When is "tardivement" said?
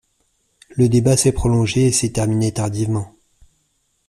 2.51-3.13